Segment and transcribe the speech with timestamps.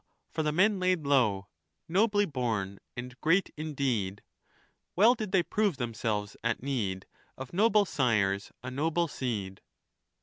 [0.31, 1.47] for the men lai 1 low,
[1.87, 4.23] N obly born and great in deed;
[4.95, 7.05] Well did they prove themselves at need
[7.37, 9.61] Of noble sires a noble seed.